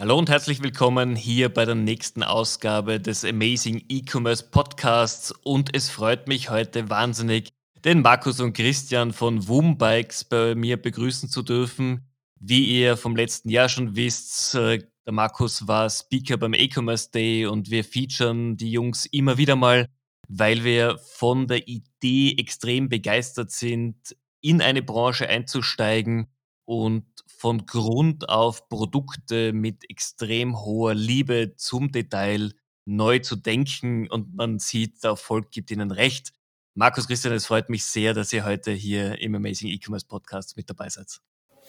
[0.00, 5.30] Hallo und herzlich willkommen hier bei der nächsten Ausgabe des Amazing E-Commerce Podcasts.
[5.44, 7.50] Und es freut mich heute wahnsinnig,
[7.84, 12.08] den Markus und Christian von Woom Bikes bei mir begrüßen zu dürfen.
[12.36, 17.44] Wie ihr vom letzten Jahr schon wisst, äh, der Markus war Speaker beim E-Commerce Day
[17.44, 19.84] und wir featuren die Jungs immer wieder mal,
[20.28, 26.28] weil wir von der Idee extrem begeistert sind, in eine Branche einzusteigen
[26.70, 32.52] und von Grund auf Produkte mit extrem hoher Liebe zum Detail
[32.84, 36.32] neu zu denken und man sieht, der Erfolg gibt ihnen recht.
[36.74, 40.70] Markus Christian, es freut mich sehr, dass ihr heute hier im Amazing E-Commerce Podcast mit
[40.70, 41.18] dabei seid.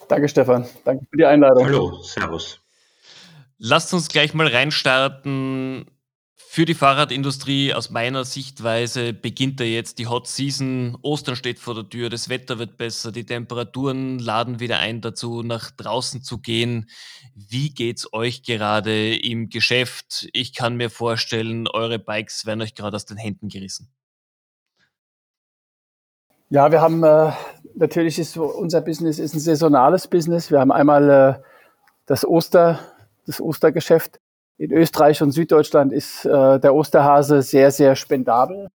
[0.07, 0.67] Danke, Stefan.
[0.85, 1.65] Danke für die Einladung.
[1.65, 2.59] Hallo, Servus.
[3.57, 5.87] Lasst uns gleich mal reinstarten.
[6.53, 10.97] Für die Fahrradindustrie aus meiner Sichtweise beginnt da jetzt die Hot Season.
[11.01, 15.43] Ostern steht vor der Tür, das Wetter wird besser, die Temperaturen laden wieder ein dazu,
[15.43, 16.89] nach draußen zu gehen.
[17.35, 20.27] Wie geht's euch gerade im Geschäft?
[20.33, 23.87] Ich kann mir vorstellen, eure Bikes werden euch gerade aus den Händen gerissen.
[26.49, 27.31] Ja, wir haben äh,
[27.75, 30.51] natürlich ist unser Business ist ein saisonales Business.
[30.51, 31.41] Wir haben einmal äh,
[32.07, 32.77] das Oster,
[33.25, 34.19] das Ostergeschäft
[34.57, 38.67] in Österreich und Süddeutschland ist äh, der Osterhase sehr, sehr spendabel.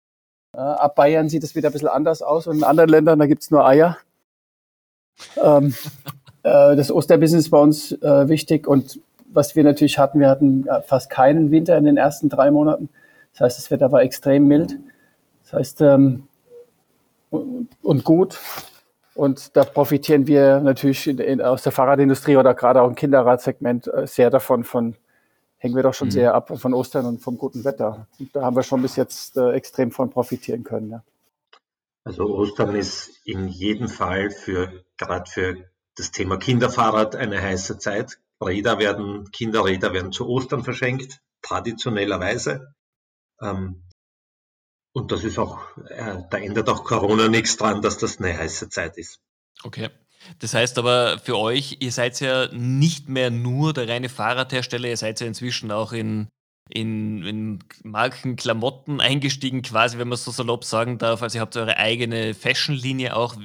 [0.54, 3.28] Äh, ab Bayern sieht es wieder ein bisschen anders aus und in anderen Ländern, da
[3.28, 3.98] gibt's nur Eier.
[5.42, 5.76] Ähm,
[6.44, 10.66] äh, das Osterbusiness ist bei uns äh, wichtig und was wir natürlich hatten, wir hatten
[10.86, 12.88] fast keinen Winter in den ersten drei Monaten.
[13.34, 14.78] Das heißt, das Wetter war extrem mild.
[15.44, 16.28] Das heißt, ähm,
[17.30, 18.40] und gut.
[19.14, 23.88] Und da profitieren wir natürlich in, in, aus der Fahrradindustrie oder gerade auch im Kinderradsegment
[23.88, 24.96] äh, sehr davon, von
[25.66, 26.12] hängen wir doch schon mhm.
[26.12, 28.08] sehr ab von Ostern und vom guten Wetter.
[28.20, 30.92] Und da haben wir schon bis jetzt äh, extrem von profitieren können.
[30.92, 31.04] Ja.
[32.04, 38.20] Also Ostern ist in jedem Fall für gerade für das Thema Kinderfahrrad eine heiße Zeit.
[38.40, 42.76] Räder werden, Kinderräder werden zu Ostern verschenkt, traditionellerweise.
[43.42, 43.82] Ähm,
[44.94, 45.58] und das ist auch,
[45.90, 49.20] äh, da ändert auch Corona nichts dran, dass das eine heiße Zeit ist.
[49.64, 49.90] Okay.
[50.40, 54.98] Das heißt aber für euch, ihr seid ja nicht mehr nur der reine Fahrradhersteller, ihr
[54.98, 56.28] seid ja inzwischen auch in,
[56.70, 61.22] in, in Marken, Klamotten eingestiegen, quasi, wenn man so salopp sagen darf.
[61.22, 63.36] Also ihr habt eure eigene Fashion-Linie auch.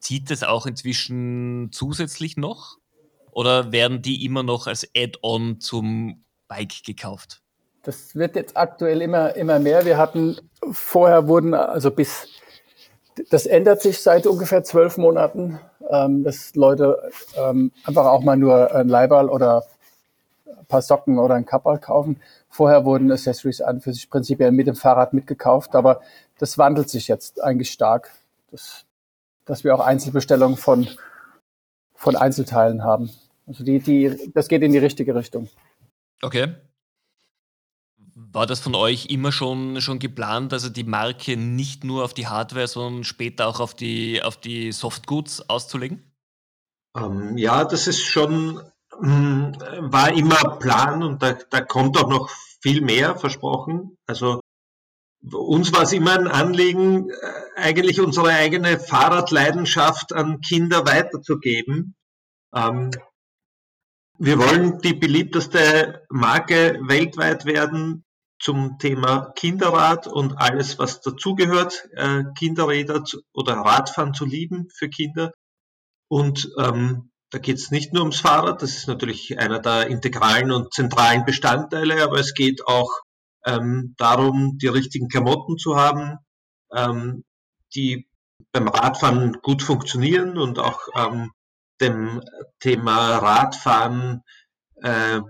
[0.00, 2.78] Zieht das auch inzwischen zusätzlich noch?
[3.32, 7.42] Oder werden die immer noch als Add-on zum Bike gekauft?
[7.82, 9.84] Das wird jetzt aktuell immer, immer mehr.
[9.84, 10.36] Wir hatten
[10.72, 12.28] vorher wurden, also bis
[13.30, 15.58] das ändert sich seit ungefähr zwölf Monaten,
[15.90, 19.64] ähm, dass Leute ähm, einfach auch mal nur ein Leiball oder
[20.46, 22.20] ein paar Socken oder ein Kapperl kaufen.
[22.48, 26.00] Vorher wurden Accessories an für sich prinzipiell mit dem Fahrrad mitgekauft, aber
[26.38, 28.12] das wandelt sich jetzt eigentlich stark,
[28.50, 28.84] dass,
[29.44, 30.88] dass wir auch Einzelbestellungen von,
[31.94, 33.10] von Einzelteilen haben.
[33.46, 35.48] Also die, die, das geht in die richtige Richtung.
[36.22, 36.54] Okay.
[38.36, 42.26] War das von euch immer schon, schon geplant, also die Marke nicht nur auf die
[42.26, 46.12] Hardware, sondern später auch auf die, auf die Softgoods auszulegen?
[46.94, 48.60] Ähm, ja, das ist schon,
[48.92, 49.56] hm,
[49.90, 52.28] war immer Plan und da, da kommt auch noch
[52.60, 53.96] viel mehr versprochen.
[54.06, 54.40] Also
[55.32, 57.14] uns war es immer ein Anliegen, äh,
[57.56, 61.94] eigentlich unsere eigene Fahrradleidenschaft an Kinder weiterzugeben.
[62.54, 62.90] Ähm,
[64.18, 68.02] wir wollen die beliebteste Marke weltweit werden
[68.38, 73.02] zum Thema Kinderrad und alles, was dazugehört, äh, Kinderräder
[73.32, 75.32] oder Radfahren zu lieben für Kinder.
[76.08, 80.52] Und ähm, da geht es nicht nur ums Fahrrad, das ist natürlich einer der integralen
[80.52, 82.90] und zentralen Bestandteile, aber es geht auch
[83.44, 86.18] ähm, darum, die richtigen Klamotten zu haben,
[86.72, 87.24] ähm,
[87.74, 88.08] die
[88.52, 91.32] beim Radfahren gut funktionieren und auch ähm,
[91.80, 92.20] dem
[92.60, 94.22] Thema Radfahren
[94.82, 95.20] äh,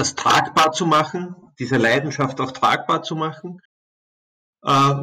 [0.00, 3.60] das tragbar zu machen, diese Leidenschaft auch tragbar zu machen.
[4.64, 4.94] Äh,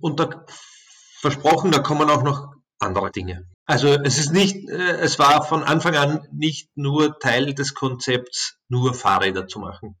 [0.00, 0.44] und da
[1.20, 3.48] versprochen, da kommen auch noch andere Dinge.
[3.66, 8.58] Also es ist nicht, äh, es war von Anfang an nicht nur Teil des Konzepts,
[8.68, 9.96] nur Fahrräder zu machen.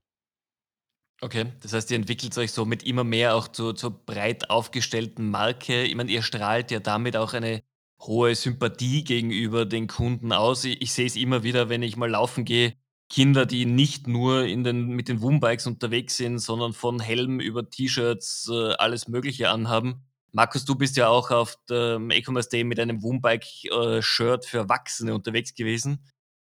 [1.20, 5.30] Okay, das heißt, ihr entwickelt euch so mit immer mehr auch zu, zur breit aufgestellten
[5.30, 5.84] Marke.
[5.84, 7.62] Ich meine, ihr strahlt ja damit auch eine
[8.02, 10.64] hohe Sympathie gegenüber den Kunden aus.
[10.64, 12.74] Ich, ich sehe es immer wieder, wenn ich mal laufen gehe,
[13.08, 17.68] Kinder, die nicht nur in den, mit den Woombikes unterwegs sind, sondern von Helm über
[17.68, 20.02] T-Shirts äh, alles Mögliche anhaben.
[20.32, 25.54] Markus, du bist ja auch auf dem E-Commerce Day mit einem Woombike-Shirt für Erwachsene unterwegs
[25.54, 26.04] gewesen.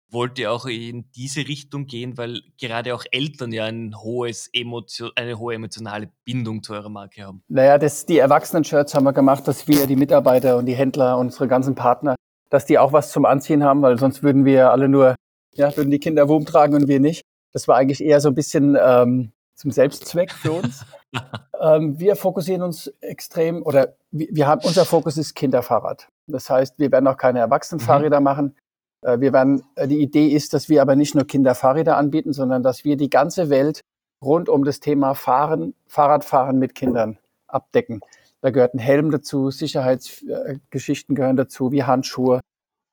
[0.09, 5.11] Wollt ihr auch in diese Richtung gehen, weil gerade auch Eltern ja ein hohes Emotion,
[5.15, 7.43] eine hohe emotionale Bindung zu eurer Marke haben?
[7.47, 11.47] Naja, das, die Erwachsenen-Shirts haben wir gemacht, dass wir, die Mitarbeiter und die Händler, unsere
[11.47, 12.15] ganzen Partner,
[12.49, 15.15] dass die auch was zum Anziehen haben, weil sonst würden wir alle nur
[15.55, 17.23] Ja, würden die Kinder Wurm tragen und wir nicht.
[17.53, 20.85] Das war eigentlich eher so ein bisschen ähm, zum Selbstzweck für uns.
[21.61, 26.09] ähm, wir fokussieren uns extrem oder wir, wir, haben unser Fokus ist Kinderfahrrad.
[26.27, 28.23] Das heißt, wir werden auch keine Erwachsenenfahrräder mhm.
[28.23, 28.55] machen.
[29.01, 32.63] Äh, wir werden, äh, die Idee ist, dass wir aber nicht nur Kinderfahrräder anbieten, sondern
[32.63, 33.81] dass wir die ganze Welt
[34.21, 37.17] rund um das Thema Fahren, Fahrradfahren mit Kindern
[37.47, 38.01] abdecken.
[38.41, 42.41] Da gehört ein Helm dazu, Sicherheitsgeschichten gehören dazu, wie Handschuhe.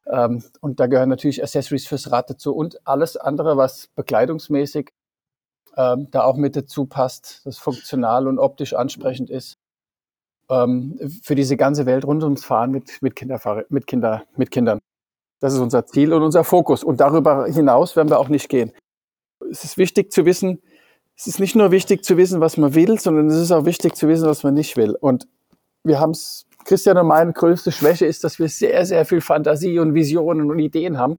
[0.07, 4.93] Ähm, und da gehören natürlich Accessories fürs Rad dazu und alles andere, was bekleidungsmäßig
[5.77, 9.59] ähm, da auch mit dazu passt, das funktional und optisch ansprechend ist.
[10.51, 13.15] Ähm, für diese ganze Welt rund ums Fahren mit, mit,
[13.71, 14.81] mit, Kinder, mit Kindern.
[15.41, 16.85] Das ist unser Ziel und unser Fokus.
[16.85, 18.73] Und darüber hinaus werden wir auch nicht gehen.
[19.51, 20.63] Es ist wichtig zu wissen,
[21.17, 23.95] es ist nicht nur wichtig zu wissen, was man will, sondern es ist auch wichtig
[23.95, 24.97] zu wissen, was man nicht will.
[25.01, 25.29] Und
[25.85, 29.79] wir haben es, Christian und meine größte Schwäche ist, dass wir sehr, sehr viel Fantasie
[29.79, 31.17] und Visionen und Ideen haben.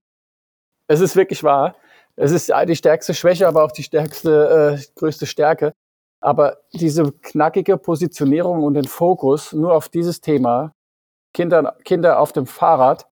[0.88, 1.76] Es ist wirklich wahr.
[2.16, 5.74] Es ist die stärkste Schwäche, aber auch die stärkste, äh, größte Stärke.
[6.22, 10.72] Aber diese knackige Positionierung und den Fokus nur auf dieses Thema,
[11.34, 13.08] Kinder, Kinder auf dem Fahrrad,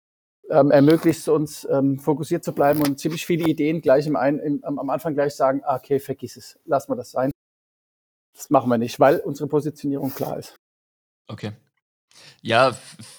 [0.49, 4.39] ähm, ermöglicht es uns, ähm, fokussiert zu bleiben und ziemlich viele Ideen gleich im Ein,
[4.39, 7.31] im, am Anfang gleich sagen, ah, okay, vergiss es, lass mal das sein.
[8.35, 10.55] Das machen wir nicht, weil unsere Positionierung klar ist.
[11.29, 11.51] Okay.
[12.41, 12.77] Ja,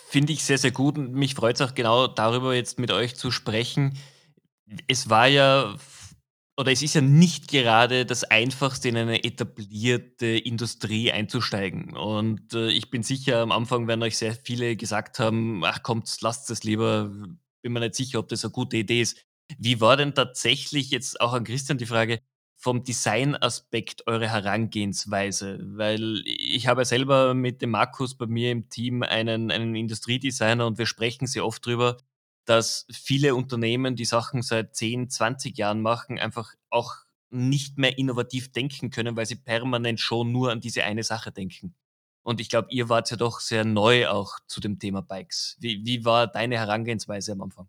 [0.09, 3.17] finde ich sehr, sehr gut und mich freut es auch genau darüber jetzt mit euch
[3.17, 3.99] zu sprechen.
[4.89, 5.77] Es war ja
[6.59, 11.97] oder es ist ja nicht gerade das Einfachste, in eine etablierte Industrie einzusteigen.
[11.97, 16.15] Und äh, ich bin sicher, am Anfang werden euch sehr viele gesagt haben, ach kommt,
[16.21, 17.11] lasst es lieber,
[17.63, 19.25] bin mir nicht sicher, ob das eine gute Idee ist.
[19.59, 22.21] Wie war denn tatsächlich jetzt auch an Christian die Frage
[22.59, 25.61] vom Design-Aspekt eure Herangehensweise?
[25.63, 30.77] Weil ich habe selber mit dem Markus bei mir im Team einen, einen Industriedesigner und
[30.77, 31.97] wir sprechen sehr oft drüber,
[32.45, 36.95] dass viele Unternehmen, die Sachen seit 10, 20 Jahren machen, einfach auch
[37.31, 41.75] nicht mehr innovativ denken können, weil sie permanent schon nur an diese eine Sache denken.
[42.23, 45.57] Und ich glaube, ihr wart ja doch sehr neu auch zu dem Thema Bikes.
[45.61, 47.69] Wie, wie war deine Herangehensweise am Anfang?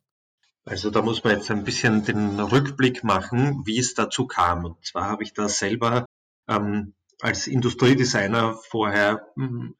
[0.70, 4.66] Also da muss man jetzt ein bisschen den Rückblick machen, wie es dazu kam.
[4.66, 6.06] Und zwar habe ich da selber
[6.48, 9.76] ähm, als Industriedesigner vorher hm,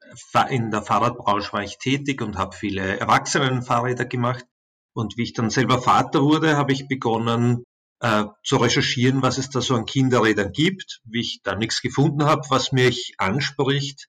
[0.50, 4.44] in der Fahrradbranche war ich tätig und habe viele Erwachsenenfahrräder gemacht
[4.92, 7.62] und wie ich dann selber Vater wurde, habe ich begonnen
[8.00, 11.00] äh, zu recherchieren, was es da so an Kinderrädern gibt.
[11.04, 14.08] Wie ich da nichts gefunden habe, was mich anspricht,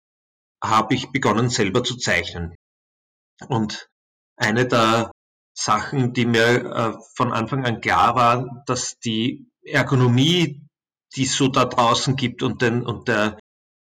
[0.64, 2.56] habe ich begonnen selber zu zeichnen.
[3.48, 3.88] Und
[4.36, 5.12] eine der
[5.64, 10.62] Sachen, die mir äh, von Anfang an klar war, dass die Ergonomie,
[11.16, 13.38] die es so da draußen gibt und, den, und der,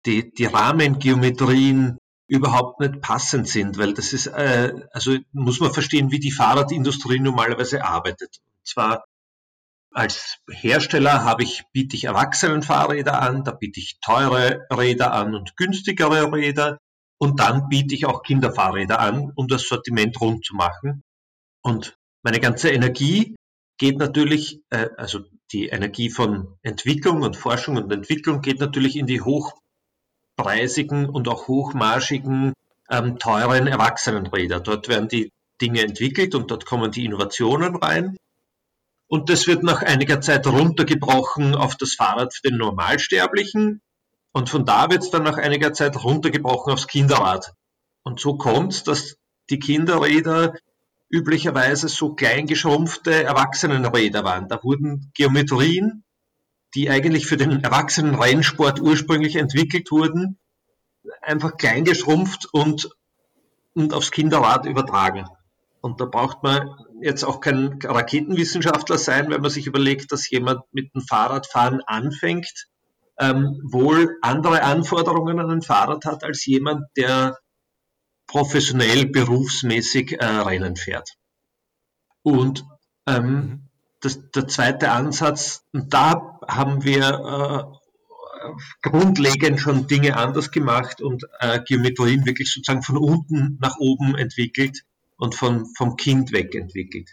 [0.06, 1.98] die, die Rahmengeometrien
[2.28, 7.20] überhaupt nicht passend sind, weil das ist, äh, also muss man verstehen, wie die Fahrradindustrie
[7.20, 8.38] normalerweise arbeitet.
[8.40, 9.04] Und zwar
[9.92, 15.58] als Hersteller habe ich, biete ich Erwachsenenfahrräder an, da biete ich teure Räder an und
[15.58, 16.78] günstigere Räder
[17.18, 21.04] und dann biete ich auch Kinderfahrräder an, um das Sortiment rund zu machen.
[21.61, 23.35] Und meine ganze Energie
[23.77, 25.21] geht natürlich, äh, also
[25.51, 29.53] die Energie von Entwicklung und Forschung und Entwicklung geht natürlich in die hoch
[30.35, 32.53] preisigen und auch hochmarschigen,
[32.89, 34.59] ähm, teuren Erwachsenenräder.
[34.59, 38.17] Dort werden die Dinge entwickelt und dort kommen die Innovationen rein.
[39.07, 43.81] Und das wird nach einiger Zeit runtergebrochen auf das Fahrrad für den Normalsterblichen.
[44.31, 47.54] Und von da wird es dann nach einiger Zeit runtergebrochen aufs Kinderrad.
[48.04, 49.18] Und so kommt es, dass
[49.49, 50.54] die Kinderräder
[51.09, 54.47] üblicherweise so klein geschrumpfte Erwachsenenräder waren.
[54.47, 56.04] Da wurden Geometrien
[56.75, 60.37] die eigentlich für den Erwachsenen-Rennsport ursprünglich entwickelt wurden,
[61.21, 62.89] einfach klein geschrumpft und,
[63.73, 65.25] und aufs Kinderrad übertragen.
[65.81, 66.69] Und da braucht man
[67.01, 72.68] jetzt auch kein Raketenwissenschaftler sein, wenn man sich überlegt, dass jemand mit dem Fahrradfahren anfängt,
[73.18, 77.37] ähm, wohl andere Anforderungen an ein Fahrrad hat als jemand, der
[78.30, 81.18] professionell, berufsmäßig äh, Rennen fährt.
[82.24, 82.66] Und
[83.07, 83.69] ähm, mhm
[84.02, 91.59] das, der zweite Ansatz, da haben wir äh, grundlegend schon Dinge anders gemacht und äh,
[91.66, 94.83] Geometrien wirklich sozusagen von unten nach oben entwickelt
[95.18, 97.09] und von, vom Kind weg entwickelt.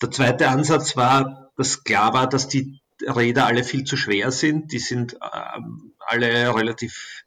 [0.00, 4.72] Der zweite Ansatz war, dass klar war, dass die Räder alle viel zu schwer sind.
[4.72, 5.60] Die sind äh,
[6.00, 7.24] alle relativ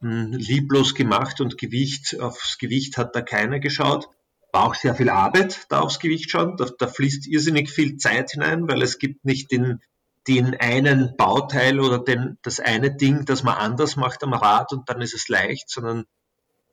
[0.00, 4.08] lieblos gemacht und Gewicht, aufs Gewicht hat da keiner geschaut
[4.56, 6.56] war auch sehr viel Arbeit da aufs Gewicht schauen.
[6.56, 9.82] Da, da fließt irrsinnig viel Zeit hinein, weil es gibt nicht den,
[10.26, 14.88] den einen Bauteil oder den, das eine Ding, das man anders macht am Rad und
[14.88, 16.04] dann ist es leicht, sondern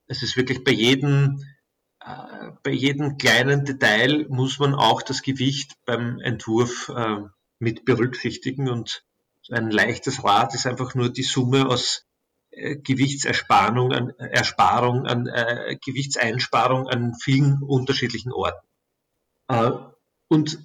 [0.07, 1.43] es ist wirklich bei jedem
[1.99, 7.23] äh, bei jedem kleinen Detail muss man auch das Gewicht beim Entwurf äh,
[7.59, 9.03] mit berücksichtigen und
[9.51, 12.05] ein leichtes Rad ist einfach nur die Summe aus
[12.83, 18.67] Gewichtsersparung an, Ersparung an äh, Gewichtseinsparung an vielen unterschiedlichen Orten.
[19.47, 19.71] Äh,
[20.29, 20.59] und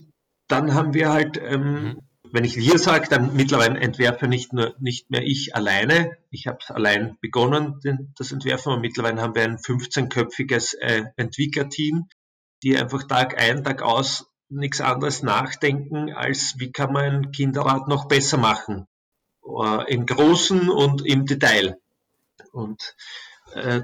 [0.49, 2.01] dann haben wir halt, ähm, mhm.
[2.33, 6.17] wenn ich wir sage, dann mittlerweile entwerfe nicht nur nicht mehr ich alleine.
[6.31, 12.09] Ich habe allein begonnen, den, das Entwerfen, aber mittlerweile haben wir ein 15-köpfiges äh, Entwicklerteam,
[12.63, 17.89] die einfach Tag ein, Tag aus nichts anderes nachdenken, als wie kann man ein Kinderrad
[17.89, 18.87] noch besser machen.
[19.49, 21.79] Äh, Im Großen und im Detail.
[22.53, 22.95] Und
[23.55, 23.83] äh,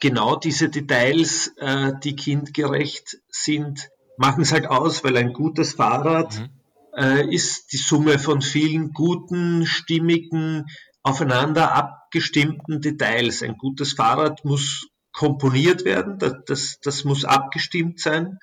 [0.00, 6.38] genau diese Details, äh, die kindgerecht sind, machen es halt aus, weil ein gutes Fahrrad
[6.38, 6.48] mhm.
[6.96, 10.66] äh, ist die Summe von vielen guten, stimmigen,
[11.02, 13.42] aufeinander abgestimmten Details.
[13.42, 18.38] Ein gutes Fahrrad muss komponiert werden, das, das, das muss abgestimmt sein.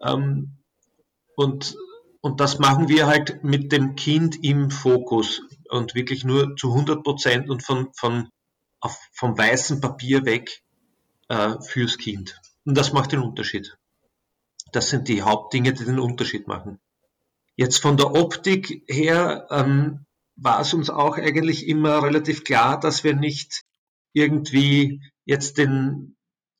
[0.00, 0.58] Ähm,
[1.36, 1.74] und,
[2.22, 7.02] und das machen wir halt mit dem Kind im Fokus und wirklich nur zu 100
[7.02, 8.28] Prozent und von, von,
[8.80, 10.62] auf, vom weißen Papier weg
[11.28, 12.40] äh, fürs Kind.
[12.64, 13.76] Und das macht den Unterschied.
[14.70, 16.78] Das sind die Hauptdinge, die den Unterschied machen.
[17.56, 23.02] Jetzt von der Optik her ähm, war es uns auch eigentlich immer relativ klar, dass
[23.02, 23.64] wir nicht
[24.12, 26.16] irgendwie jetzt den,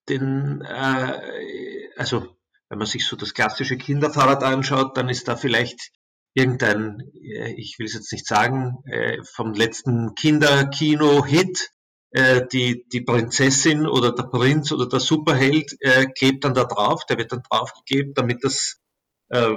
[0.09, 2.37] den äh, also
[2.73, 5.91] wenn man sich so das klassische Kinderfahrrad anschaut, dann ist da vielleicht
[6.33, 11.69] irgendein, äh, ich will es jetzt nicht sagen, äh, vom letzten Kinderkino-Hit,
[12.13, 15.77] äh, die, die Prinzessin oder der Prinz oder der Superheld
[16.17, 18.81] klebt dann da drauf, der wird dann draufgeklebt, damit das,
[19.29, 19.51] das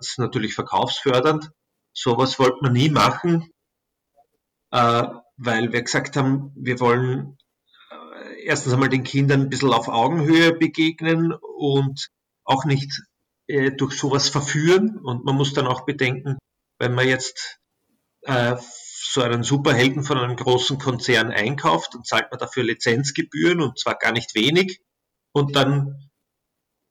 [0.00, 1.50] ist natürlich verkaufsfördernd.
[1.92, 3.50] Sowas wollte man nie machen,
[4.70, 7.38] weil wir gesagt haben, wir wollen
[8.44, 12.10] erstens einmal den Kindern ein bisschen auf Augenhöhe begegnen und
[12.44, 13.02] auch nicht
[13.46, 14.98] äh, durch sowas verführen.
[14.98, 16.38] Und man muss dann auch bedenken,
[16.78, 17.58] wenn man jetzt
[18.22, 18.56] äh,
[19.12, 23.96] so einen Superhelden von einem großen Konzern einkauft, dann zahlt man dafür Lizenzgebühren und zwar
[23.96, 24.80] gar nicht wenig.
[25.32, 26.10] Und dann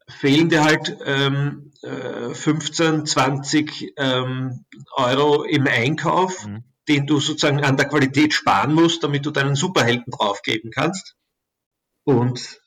[0.07, 6.63] fehlen dir halt ähm, äh, 15, 20 ähm, Euro im Einkauf, mhm.
[6.87, 11.15] den du sozusagen an der Qualität sparen musst, damit du deinen Superhelden draufgeben kannst.
[12.03, 12.60] Und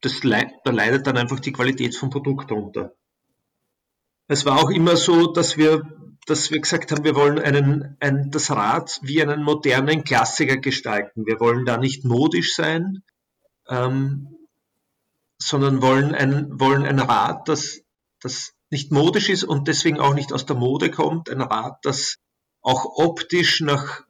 [0.00, 2.94] das leid, da leidet dann einfach die Qualität vom Produkt drunter.
[4.28, 5.82] Es war auch immer so, dass wir,
[6.26, 11.26] dass wir gesagt haben, wir wollen einen, ein, das Rad wie einen modernen Klassiker gestalten.
[11.26, 13.02] Wir wollen da nicht modisch sein,
[13.68, 14.28] ähm,
[15.38, 17.80] sondern wollen ein, wollen ein Rad, das,
[18.20, 21.28] das nicht modisch ist und deswegen auch nicht aus der Mode kommt.
[21.28, 22.16] Ein Rad, das
[22.62, 24.02] auch optisch nach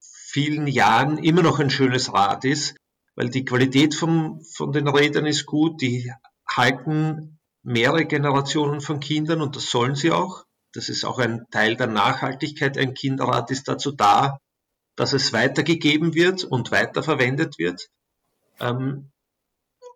[0.00, 2.74] vielen Jahren immer noch ein schönes Rad ist,
[3.16, 6.12] weil die Qualität vom, von den Rädern ist gut, die
[6.48, 10.44] halten mehrere Generationen von Kindern und das sollen sie auch.
[10.72, 12.76] Das ist auch ein Teil der Nachhaltigkeit.
[12.76, 14.38] Ein Kinderrad ist dazu da,
[14.96, 17.88] dass es weitergegeben wird und weiterverwendet wird.
[18.60, 19.10] Ähm,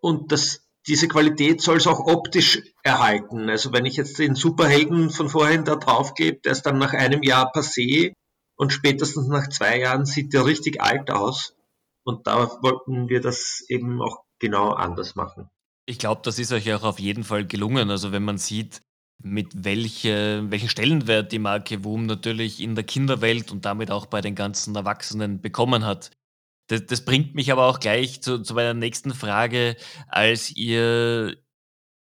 [0.01, 3.49] und das, diese Qualität soll es auch optisch erhalten.
[3.49, 6.93] Also wenn ich jetzt den Superhelden von vorhin da drauf gebe, der ist dann nach
[6.93, 8.13] einem Jahr passé
[8.55, 11.55] und spätestens nach zwei Jahren sieht der richtig alt aus.
[12.09, 15.47] Und da wollten wir das eben auch genau anders machen.
[15.85, 17.91] Ich glaube, das ist euch auch auf jeden Fall gelungen.
[17.91, 18.81] Also wenn man sieht,
[19.21, 24.21] mit welche, welchen Stellenwert die Marke WUM natürlich in der Kinderwelt und damit auch bei
[24.21, 26.09] den ganzen Erwachsenen bekommen hat.
[26.65, 29.75] Das, das bringt mich aber auch gleich zu, zu meiner nächsten Frage,
[30.07, 31.37] als ihr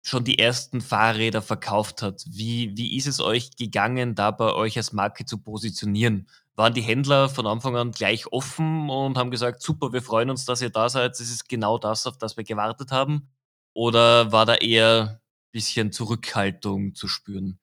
[0.06, 2.24] schon die ersten Fahrräder verkauft habt.
[2.28, 6.28] Wie, wie ist es euch gegangen, da bei euch als Marke zu positionieren?
[6.58, 10.44] Waren die Händler von Anfang an gleich offen und haben gesagt, super, wir freuen uns,
[10.44, 11.12] dass ihr da seid.
[11.12, 13.30] Das ist genau das, auf das wir gewartet haben.
[13.74, 17.60] Oder war da eher ein bisschen Zurückhaltung zu spüren?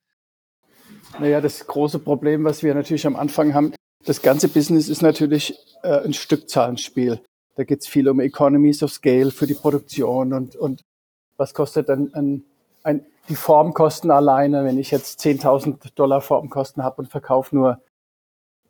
[1.18, 3.74] Naja, das große Problem, was wir natürlich am Anfang haben,
[4.04, 7.20] das ganze Business ist natürlich äh, ein Stückzahlenspiel.
[7.56, 10.82] Da geht es viel um Economies of Scale für die Produktion und, und
[11.36, 12.44] was kostet dann ein,
[12.84, 17.80] ein, die Formkosten alleine, wenn ich jetzt 10.000 Dollar Formkosten habe und verkaufe nur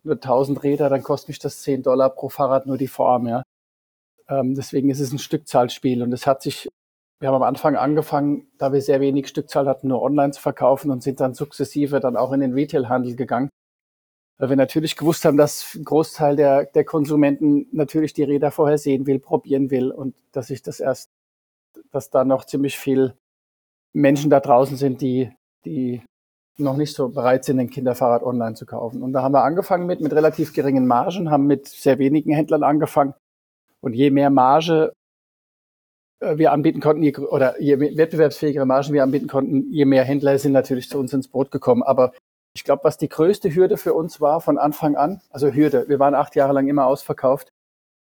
[0.05, 3.43] nur 1000 Räder, dann kostet mich das 10 Dollar pro Fahrrad nur die Form, ja.
[4.29, 6.69] Ähm, deswegen ist es ein Stückzahlspiel und es hat sich,
[7.21, 10.91] wir haben am Anfang angefangen, da wir sehr wenig Stückzahl hatten, nur online zu verkaufen
[10.91, 13.51] und sind dann sukzessive dann auch in den Retailhandel gegangen.
[14.39, 18.79] Weil wir natürlich gewusst haben, dass ein Großteil der, der Konsumenten natürlich die Räder vorher
[18.79, 21.11] sehen will, probieren will und dass ich das erst,
[21.93, 23.15] dass da noch ziemlich viel
[23.93, 25.31] Menschen da draußen sind, die,
[25.65, 26.03] die
[26.57, 29.03] noch nicht so bereit sind, ein Kinderfahrrad online zu kaufen.
[29.03, 32.63] Und da haben wir angefangen mit, mit relativ geringen Margen, haben mit sehr wenigen Händlern
[32.63, 33.15] angefangen.
[33.81, 34.93] Und je mehr Marge
[36.21, 40.39] äh, wir anbieten konnten, je, oder je wettbewerbsfähigere Margen wir anbieten konnten, je mehr Händler
[40.39, 41.83] sind natürlich zu uns ins Boot gekommen.
[41.83, 42.13] Aber
[42.55, 45.99] ich glaube, was die größte Hürde für uns war von Anfang an, also Hürde, wir
[45.99, 47.49] waren acht Jahre lang immer ausverkauft.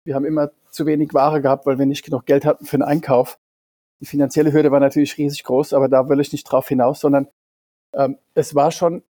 [0.04, 2.82] Wir haben immer zu wenig Ware gehabt, weil wir nicht genug Geld hatten für den
[2.82, 3.38] Einkauf.
[4.00, 7.28] Die finanzielle Hürde war natürlich riesig groß, aber da will ich nicht drauf hinaus, sondern
[7.94, 9.02] ähm, es war schon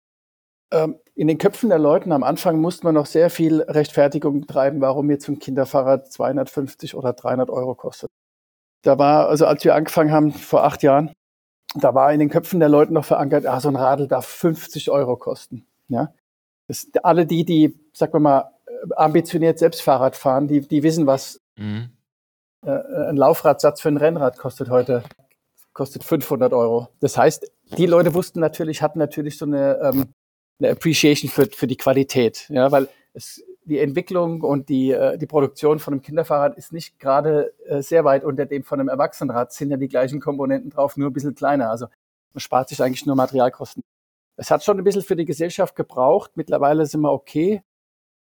[0.71, 4.81] ähm, in den Köpfen der Leuten am Anfang musste man noch sehr viel Rechtfertigung treiben,
[4.81, 8.11] warum jetzt ein Kinderfahrrad 250 oder 300 Euro kostet.
[8.83, 11.13] Da war, also als wir angefangen haben vor acht Jahren,
[11.75, 14.91] da war in den Köpfen der Leute noch verankert, ah, so ein Radl darf 50
[14.91, 15.67] Euro kosten.
[15.89, 16.15] Ja,
[16.69, 18.51] das, alle die, die, sag mal,
[18.97, 21.91] ambitioniert selbst Fahrrad fahren, die, die wissen, was mhm.
[22.65, 25.03] äh, ein Laufradsatz für ein Rennrad kostet heute.
[25.73, 26.89] Kostet 500 Euro.
[27.01, 30.15] Das heißt, die Leute wussten natürlich, hatten natürlich so eine, ähm,
[30.59, 32.47] eine Appreciation für, für die Qualität.
[32.49, 36.99] Ja, weil es, die Entwicklung und die, äh, die Produktion von einem Kinderfahrrad ist nicht
[36.99, 39.53] gerade äh, sehr weit unter dem von einem Erwachsenenrad.
[39.53, 41.71] Sind ja die gleichen Komponenten drauf, nur ein bisschen kleiner.
[41.71, 41.87] Also
[42.33, 43.83] man spart sich eigentlich nur Materialkosten.
[44.37, 46.33] Es hat schon ein bisschen für die Gesellschaft gebraucht.
[46.35, 47.63] Mittlerweile sind wir okay,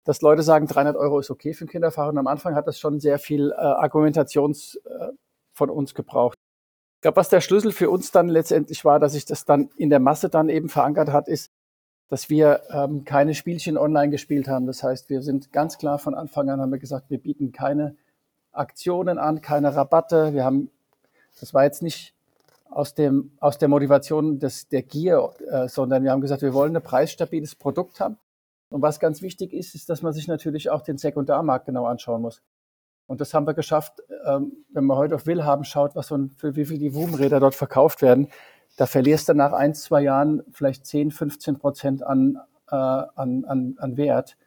[0.03, 2.13] dass Leute sagen, 300 Euro ist okay für ein Kinderfahrrad.
[2.13, 5.07] Und am Anfang hat das schon sehr viel äh, Argumentations äh,
[5.53, 6.37] von uns gebraucht.
[7.05, 10.00] Glaube, was der Schlüssel für uns dann letztendlich war, dass sich das dann in der
[10.00, 11.51] Masse dann eben verankert hat, ist,
[12.07, 14.65] dass wir ähm, keine Spielchen online gespielt haben.
[14.65, 17.95] Das heißt, wir sind ganz klar von Anfang an haben wir gesagt, wir bieten keine
[18.51, 20.33] Aktionen an, keine Rabatte.
[20.33, 20.71] Wir haben,
[21.39, 22.15] das war jetzt nicht
[22.71, 26.75] aus dem aus der Motivation des der Gier, äh, sondern wir haben gesagt, wir wollen
[26.75, 28.17] ein preisstabiles Produkt haben.
[28.69, 32.24] Und was ganz wichtig ist, ist, dass man sich natürlich auch den Sekundarmarkt genau anschauen
[32.24, 32.41] muss.
[33.07, 36.55] Und das haben wir geschafft, ähm, wenn man heute auf Willhaben schaut, was ein, für
[36.55, 38.29] wie viel die Wubenräder dort verkauft werden,
[38.77, 43.75] da verlierst du nach ein, zwei Jahren vielleicht 10, 15 Prozent an, äh, an, an,
[43.77, 44.38] an Wert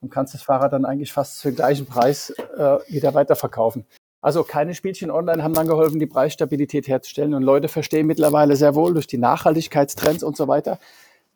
[0.00, 3.86] und kannst das Fahrrad dann eigentlich fast für den gleichen Preis äh, wieder weiterverkaufen.
[4.20, 7.34] Also keine Spielchen online haben dann geholfen, die Preisstabilität herzustellen.
[7.34, 10.78] Und Leute verstehen mittlerweile sehr wohl durch die Nachhaltigkeitstrends und so weiter,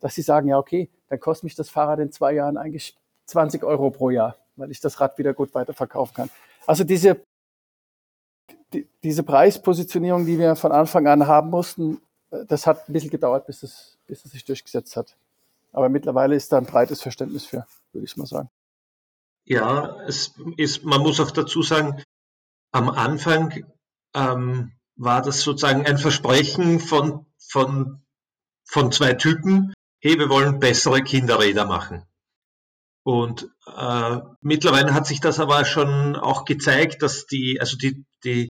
[0.01, 2.97] dass sie sagen, ja, okay, dann kostet mich das Fahrrad in zwei Jahren eigentlich
[3.27, 6.31] 20 Euro pro Jahr, weil ich das Rad wieder gut weiterverkaufen kann.
[6.67, 7.23] Also diese,
[8.73, 13.47] die, diese Preispositionierung, die wir von Anfang an haben mussten, das hat ein bisschen gedauert,
[13.47, 15.17] bis es, bis es sich durchgesetzt hat.
[15.73, 18.51] Aber mittlerweile ist da ein breites Verständnis für, würde ich mal sagen.
[19.45, 22.03] Ja, es ist, man muss auch dazu sagen,
[22.71, 23.65] am Anfang
[24.15, 28.03] ähm, war das sozusagen ein Versprechen von, von,
[28.65, 32.07] von zwei Typen, hey, wir wollen bessere Kinderräder machen.
[33.05, 38.49] Und äh, mittlerweile hat sich das aber schon auch gezeigt, dass die, also die, die,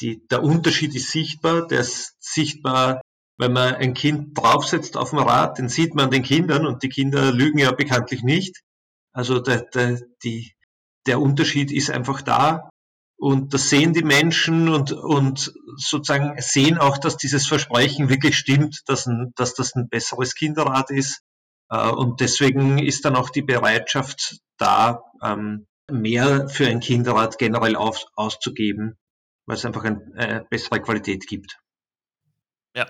[0.00, 3.02] die, der Unterschied ist sichtbar, der ist sichtbar
[3.42, 6.88] wenn man ein Kind draufsetzt auf dem Rad, den sieht man den Kindern und die
[6.88, 8.60] Kinder lügen ja bekanntlich nicht.
[9.12, 10.52] Also der, der, die,
[11.06, 12.70] der Unterschied ist einfach da
[13.16, 18.82] und das sehen die Menschen und, und sozusagen sehen auch, dass dieses Versprechen wirklich stimmt,
[18.86, 21.20] dass, ein, dass das ein besseres Kinderrad ist.
[21.72, 27.76] Äh, und deswegen ist dann auch die Bereitschaft da, ähm, mehr für ein Kinderrad generell
[27.76, 28.98] auf, auszugeben,
[29.46, 31.58] weil es einfach eine äh, bessere Qualität gibt.
[32.76, 32.86] Ja,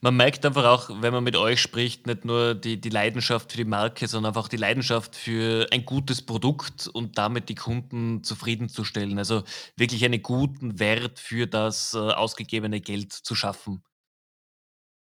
[0.00, 3.56] man merkt einfach auch, wenn man mit euch spricht, nicht nur die, die Leidenschaft für
[3.56, 9.18] die Marke, sondern einfach die Leidenschaft für ein gutes Produkt und damit die Kunden zufriedenzustellen.
[9.18, 9.42] Also
[9.76, 13.82] wirklich einen guten Wert für das äh, ausgegebene Geld zu schaffen.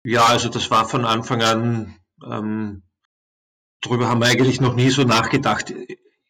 [0.04, 2.82] Ja, also das war von Anfang an, ähm,
[3.80, 5.72] darüber haben wir eigentlich noch nie so nachgedacht.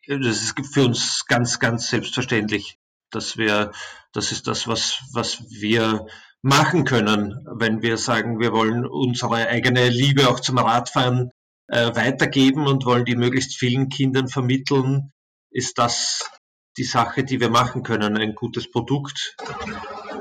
[0.09, 2.79] Das ist für uns ganz, ganz selbstverständlich,
[3.11, 3.73] dass wir,
[4.13, 6.07] das ist das, was, was wir
[6.43, 11.31] machen können, wenn wir sagen, wir wollen unsere eigene Liebe auch zum Radfahren
[11.69, 15.13] äh, weitergeben und wollen die möglichst vielen Kindern vermitteln,
[15.51, 16.31] ist das
[16.77, 19.37] die Sache, die wir machen können, ein gutes Produkt.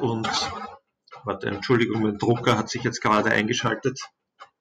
[0.01, 0.27] Und
[1.23, 3.99] warte, Entschuldigung, mein Drucker hat sich jetzt gerade eingeschaltet.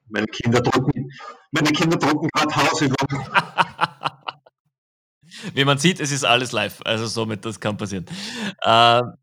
[0.09, 1.11] Meine Kinder drucken,
[1.51, 3.27] meine Kinder drucken gerade Hausübungen.
[5.55, 8.07] Wie man sieht, es ist alles live, also somit, das kann passieren.
[8.65, 9.15] Ähm,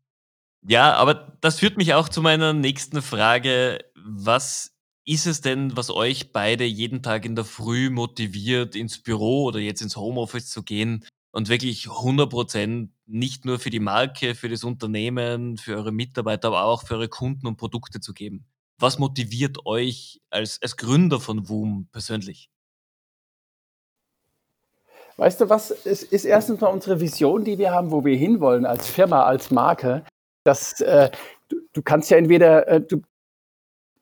[0.62, 3.84] ja, aber das führt mich auch zu meiner nächsten Frage.
[3.96, 4.72] Was
[5.04, 9.58] ist es denn, was euch beide jeden Tag in der Früh motiviert, ins Büro oder
[9.58, 14.48] jetzt ins Homeoffice zu gehen und wirklich 100 Prozent nicht nur für die Marke, für
[14.48, 18.46] das Unternehmen, für eure Mitarbeiter, aber auch für eure Kunden und Produkte zu geben?
[18.82, 22.50] Was motiviert euch als, als Gründer von WOOM persönlich?
[25.16, 25.70] Weißt du was?
[25.70, 29.50] Es ist erstens mal unsere Vision, die wir haben, wo wir hinwollen als Firma, als
[29.50, 30.04] Marke
[30.44, 31.10] dass äh,
[31.48, 33.02] du, du kannst ja entweder, äh, du,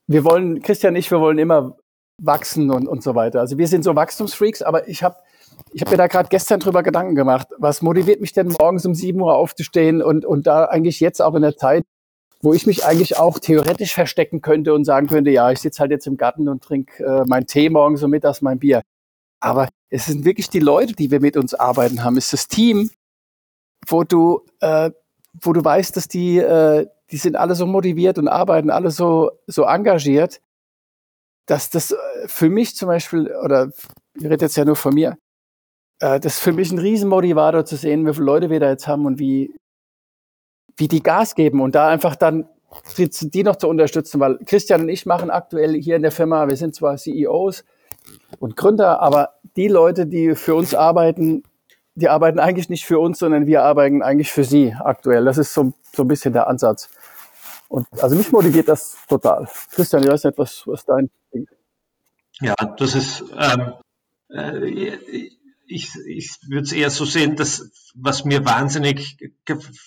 [0.07, 1.77] wir wollen, Christian und ich, wir wollen immer
[2.19, 3.41] wachsen und, und so weiter.
[3.41, 5.17] Also wir sind so Wachstumsfreaks, aber ich habe
[5.73, 7.49] ich hab mir da gerade gestern drüber Gedanken gemacht.
[7.59, 11.35] Was motiviert mich denn morgens um 7 Uhr aufzustehen und, und da eigentlich jetzt auch
[11.35, 11.85] in der Zeit
[12.43, 15.91] wo ich mich eigentlich auch theoretisch verstecken könnte und sagen könnte, ja, ich sitze halt
[15.91, 18.83] jetzt im Garten und trinke äh, meinen Tee morgens und mittags mein Bier.
[19.41, 22.17] Aber es sind wirklich die Leute, die wir mit uns arbeiten haben.
[22.17, 22.91] Es ist das Team,
[23.87, 24.91] wo du, äh,
[25.43, 29.33] wo du weißt, dass die, äh, die sind alle so motiviert und arbeiten alle so,
[29.47, 30.41] so engagiert,
[31.47, 33.71] dass das äh, für mich zum Beispiel, oder
[34.15, 35.19] ich rede jetzt ja nur von mir,
[36.01, 38.87] äh, das ist für mich ein Riesenmotivator zu sehen, wie viele Leute wir da jetzt
[38.87, 39.55] haben und wie,
[40.81, 42.49] wie die Gas geben und da einfach dann
[42.97, 46.57] die, noch zu unterstützen, weil Christian und ich machen aktuell hier in der Firma, wir
[46.57, 47.65] sind zwar CEOs
[48.39, 51.43] und Gründer, aber die Leute, die für uns arbeiten,
[51.95, 55.25] die arbeiten eigentlich nicht für uns, sondern wir arbeiten eigentlich für sie aktuell.
[55.25, 56.89] Das ist so, so ein bisschen der Ansatz.
[57.69, 59.49] Und also mich motiviert das total.
[59.73, 61.47] Christian, ich weiß nicht, was, was dein Ding
[62.41, 63.75] Ja, das ist, ähm,
[64.29, 65.31] äh,
[65.71, 69.17] ich, ich würde es eher so sehen, dass was mir wahnsinnig,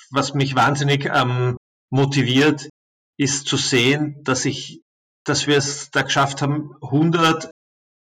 [0.10, 1.58] was mich wahnsinnig ähm,
[1.90, 2.70] motiviert,
[3.18, 4.82] ist zu sehen, dass ich,
[5.24, 7.50] dass wir es da geschafft haben, 100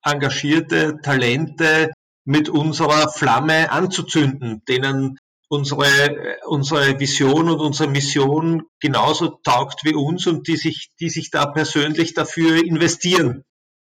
[0.04, 1.92] engagierte Talente
[2.26, 5.18] mit unserer Flamme anzuzünden, denen
[5.50, 11.32] unsere, unsere Vision und unsere Mission genauso taugt wie uns und die sich, die sich
[11.32, 13.44] da persönlich dafür investieren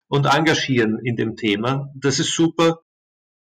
[0.10, 1.92] und engagieren in dem Thema.
[1.96, 2.82] Das ist super.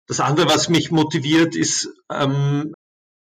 [0.08, 2.74] Das andere, was mich motiviert, ist ähm,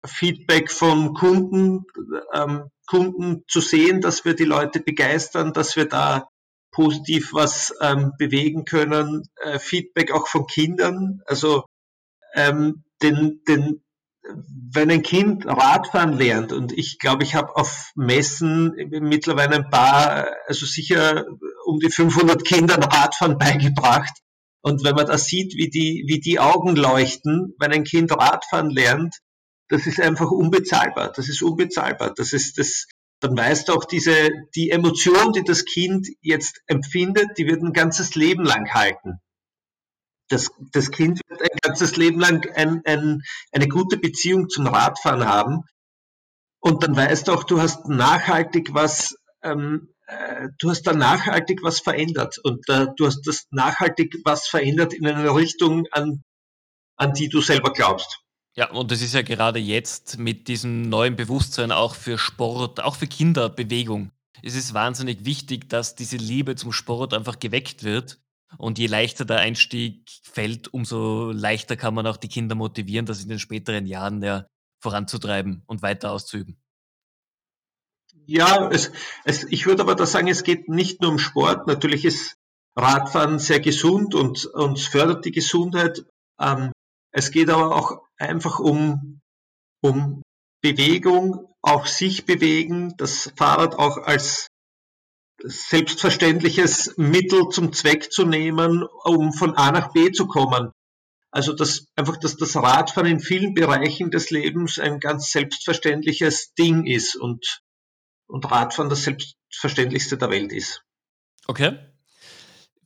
[0.07, 1.85] Feedback von Kunden,
[2.33, 6.29] ähm, Kunden zu sehen, dass wir die Leute begeistern, dass wir da
[6.71, 9.25] positiv was ähm, bewegen können.
[9.43, 11.65] Äh, Feedback auch von Kindern, also
[12.35, 13.83] ähm, den, den,
[14.73, 20.29] wenn ein Kind Radfahren lernt und ich glaube, ich habe auf Messen mittlerweile ein paar,
[20.47, 21.25] also sicher
[21.65, 24.13] um die 500 Kindern Radfahren beigebracht
[24.69, 28.69] und wenn man da sieht, wie die, wie die Augen leuchten, wenn ein Kind Radfahren
[28.69, 29.17] lernt,
[29.71, 31.11] das ist einfach unbezahlbar.
[31.11, 32.13] Das ist unbezahlbar.
[32.15, 32.87] Das ist das,
[33.21, 37.73] dann weißt du auch diese, die Emotion, die das Kind jetzt empfindet, die wird ein
[37.73, 39.21] ganzes Leben lang halten.
[40.29, 45.25] Das, das Kind wird ein ganzes Leben lang ein, ein, eine gute Beziehung zum Radfahren
[45.25, 45.63] haben.
[46.61, 49.98] Und dann weißt du auch, du hast nachhaltig was ähm, äh,
[50.59, 55.07] du hast da nachhaltig was verändert und äh, du hast das nachhaltig was verändert in
[55.07, 56.23] eine Richtung, an,
[56.97, 58.21] an die du selber glaubst.
[58.57, 62.97] Ja, und es ist ja gerade jetzt mit diesem neuen Bewusstsein auch für Sport, auch
[62.97, 64.11] für Kinder, Bewegung.
[64.43, 68.19] Es ist wahnsinnig wichtig, dass diese Liebe zum Sport einfach geweckt wird.
[68.57, 73.23] Und je leichter der Einstieg fällt, umso leichter kann man auch die Kinder motivieren, das
[73.23, 74.47] in den späteren Jahren ja
[74.81, 76.57] voranzutreiben und weiter auszuüben.
[78.31, 78.93] Ja, es,
[79.25, 81.67] es, ich würde aber da sagen, es geht nicht nur um Sport.
[81.67, 82.37] Natürlich ist
[82.77, 86.05] Radfahren sehr gesund und, und fördert die Gesundheit.
[86.39, 86.73] Ähm,
[87.11, 89.21] es geht aber auch einfach um,
[89.83, 90.21] um
[90.61, 94.47] Bewegung, auch sich bewegen, das Fahrrad auch als
[95.43, 100.71] selbstverständliches Mittel zum Zweck zu nehmen, um von A nach B zu kommen.
[101.31, 106.85] Also dass einfach, dass das Radfahren in vielen Bereichen des Lebens ein ganz selbstverständliches Ding
[106.85, 107.63] ist und
[108.29, 110.85] und Radfahren das Selbstverständlichste der Welt ist.
[111.47, 111.79] Okay.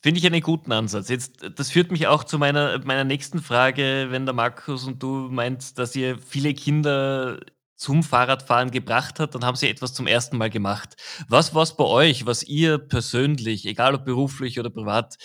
[0.00, 1.09] Finde ich einen guten Ansatz.
[1.09, 5.28] Jetzt, das führt mich auch zu meiner, meiner nächsten Frage, wenn der Markus und du
[5.31, 7.38] meint, dass ihr viele Kinder
[7.76, 10.94] zum Fahrradfahren gebracht habt, dann haben sie etwas zum ersten Mal gemacht.
[11.28, 15.16] Was war es bei euch, was ihr persönlich, egal ob beruflich oder privat,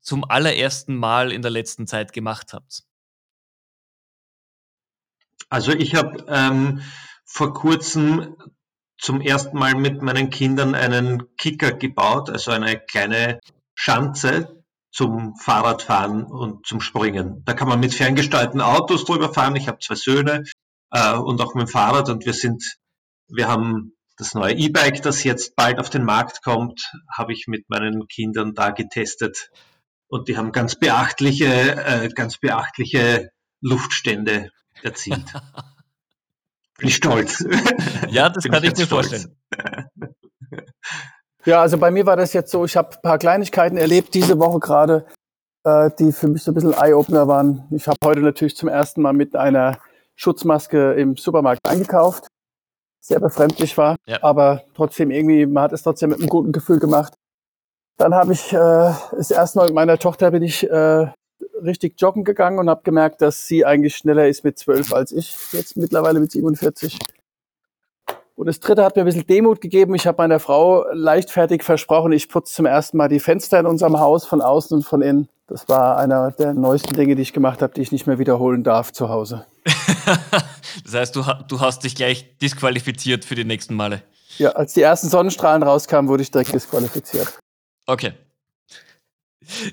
[0.00, 2.84] zum allerersten Mal in der letzten Zeit gemacht habt?
[5.48, 6.82] Also ich habe ähm,
[7.24, 8.36] vor kurzem
[8.98, 13.40] zum ersten Mal mit meinen Kindern einen Kicker gebaut, also eine kleine
[13.74, 17.42] Schanze zum Fahrradfahren und zum Springen.
[17.44, 19.56] Da kann man mit ferngesteuerten Autos drüber fahren.
[19.56, 20.44] Ich habe zwei Söhne
[20.90, 22.76] äh, und auch mit dem Fahrrad und wir sind,
[23.28, 27.70] wir haben das neue E-Bike, das jetzt bald auf den Markt kommt, habe ich mit
[27.70, 29.50] meinen Kindern da getestet
[30.08, 33.30] und die haben ganz beachtliche, äh, ganz beachtliche
[33.60, 34.50] Luftstände
[34.82, 35.32] erzielt.
[36.78, 37.44] Bin ich stolz.
[38.10, 39.08] Ja, das kann ich, ich mir stolz.
[39.08, 39.36] vorstellen.
[41.44, 44.38] Ja, also bei mir war das jetzt so, ich habe ein paar Kleinigkeiten erlebt diese
[44.38, 45.06] Woche gerade,
[45.64, 47.66] äh, die für mich so ein bisschen Eye-Opener waren.
[47.70, 49.78] Ich habe heute natürlich zum ersten Mal mit einer
[50.14, 52.28] Schutzmaske im Supermarkt eingekauft.
[53.00, 54.22] Sehr befremdlich war, ja.
[54.22, 57.14] aber trotzdem irgendwie, man hat es trotzdem mit einem guten Gefühl gemacht.
[57.96, 61.06] Dann habe ich äh, das erste Mal mit meiner Tochter bin ich äh,
[61.62, 65.36] richtig joggen gegangen und habe gemerkt, dass sie eigentlich schneller ist mit zwölf als ich,
[65.52, 66.98] jetzt mittlerweile mit 47.
[68.38, 69.96] Und das dritte hat mir ein bisschen Demut gegeben.
[69.96, 73.98] Ich habe meiner Frau leichtfertig versprochen, ich putze zum ersten Mal die Fenster in unserem
[73.98, 75.28] Haus von außen und von innen.
[75.48, 78.62] Das war einer der neuesten Dinge, die ich gemacht habe, die ich nicht mehr wiederholen
[78.62, 79.46] darf zu Hause.
[80.84, 84.02] das heißt, du, du hast dich gleich disqualifiziert für die nächsten Male.
[84.36, 87.38] Ja, als die ersten Sonnenstrahlen rauskamen, wurde ich direkt disqualifiziert.
[87.86, 88.12] Okay.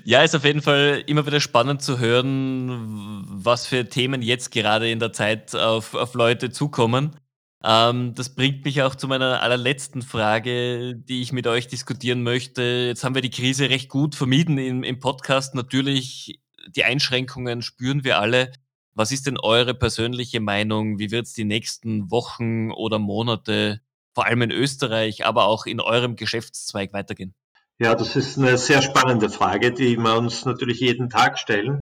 [0.04, 4.90] Ja, ist auf jeden Fall immer wieder spannend zu hören, was für Themen jetzt gerade
[4.90, 7.16] in der Zeit auf, auf Leute zukommen.
[7.62, 12.62] Ähm, das bringt mich auch zu meiner allerletzten Frage, die ich mit euch diskutieren möchte.
[12.88, 15.54] Jetzt haben wir die Krise recht gut vermieden im, im Podcast.
[15.54, 16.40] Natürlich,
[16.74, 18.52] die Einschränkungen spüren wir alle.
[18.94, 20.98] Was ist denn eure persönliche Meinung?
[20.98, 23.82] Wie wird es die nächsten Wochen oder Monate,
[24.14, 27.34] vor allem in Österreich, aber auch in eurem Geschäftszweig weitergehen?
[27.78, 31.80] Ja, das ist eine sehr spannende Frage, die wir uns natürlich jeden Tag stellen.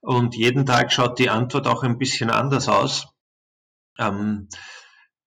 [0.00, 3.08] Und jeden Tag schaut die Antwort auch ein bisschen anders aus.
[3.98, 4.48] Ähm,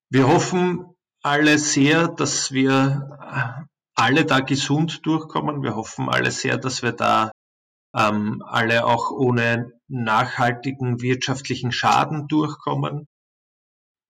[0.10, 0.86] wir hoffen
[1.21, 5.63] alle sehr, dass wir alle da gesund durchkommen.
[5.63, 7.32] Wir hoffen alle sehr, dass wir da
[7.93, 13.08] ähm, alle auch ohne nachhaltigen wirtschaftlichen Schaden durchkommen.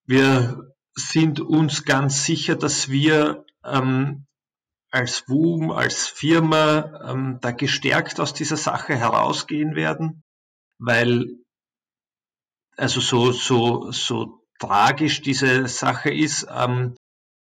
[0.06, 4.25] Wir sind uns ganz sicher, dass wir ähm,
[4.96, 10.24] als WUM, als Firma ähm, da gestärkt aus dieser Sache herausgehen werden,
[10.80, 11.26] weil
[12.78, 16.96] also so, so, so tragisch diese Sache ist, ähm,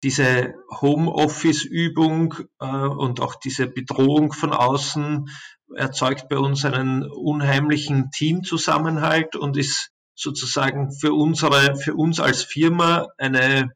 [0.04, 5.30] diese Homeoffice-Übung äh, und auch diese Bedrohung von außen
[5.76, 13.08] erzeugt bei uns einen unheimlichen Teamzusammenhalt und ist sozusagen für unsere, für uns als Firma
[13.18, 13.72] eine,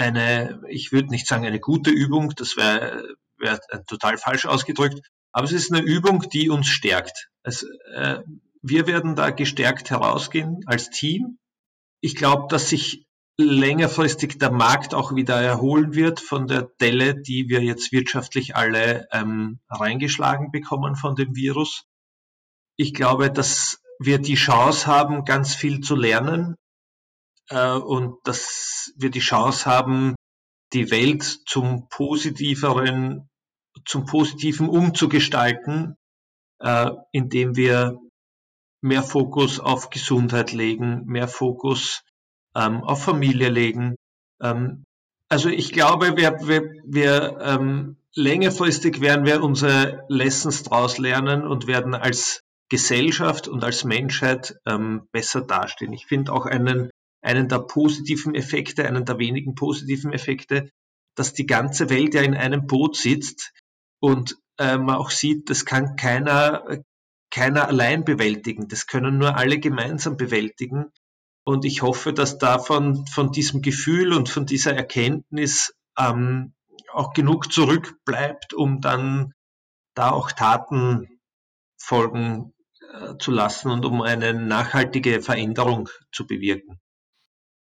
[0.00, 5.00] eine, ich würde nicht sagen eine gute Übung, das wäre wär total falsch ausgedrückt,
[5.32, 7.28] aber es ist eine Übung, die uns stärkt.
[7.42, 8.20] Es, äh,
[8.62, 11.38] wir werden da gestärkt herausgehen als Team.
[12.00, 13.06] Ich glaube, dass sich
[13.38, 19.06] längerfristig der Markt auch wieder erholen wird von der Delle, die wir jetzt wirtschaftlich alle
[19.12, 21.84] ähm, reingeschlagen bekommen von dem Virus.
[22.76, 26.56] Ich glaube, dass wir die Chance haben, ganz viel zu lernen
[27.50, 30.14] äh, und dass wir die Chance haben,
[30.72, 33.28] die Welt zum positiveren,
[33.84, 35.96] zum positiven umzugestalten,
[36.60, 37.98] äh, indem wir
[38.82, 42.02] mehr Fokus auf Gesundheit legen, mehr Fokus
[42.54, 43.96] ähm, auf Familie legen.
[44.40, 44.84] Ähm,
[45.28, 51.66] also ich glaube, wir, wir, wir ähm, längerfristig werden wir unsere Lessons daraus lernen und
[51.66, 55.92] werden als Gesellschaft und als Menschheit ähm, besser dastehen.
[55.92, 56.89] Ich finde auch einen,
[57.22, 60.70] einen der positiven Effekte, einen der wenigen positiven Effekte,
[61.16, 63.52] dass die ganze Welt ja in einem Boot sitzt
[64.00, 66.82] und äh, man auch sieht, das kann keiner,
[67.30, 68.68] keiner allein bewältigen.
[68.68, 70.86] Das können nur alle gemeinsam bewältigen.
[71.44, 76.54] Und ich hoffe, dass davon, von diesem Gefühl und von dieser Erkenntnis ähm,
[76.92, 79.32] auch genug zurückbleibt, um dann
[79.94, 81.08] da auch Taten
[81.78, 82.52] folgen
[82.92, 86.80] äh, zu lassen und um eine nachhaltige Veränderung zu bewirken.